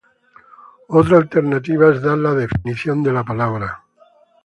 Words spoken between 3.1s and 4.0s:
la palabra.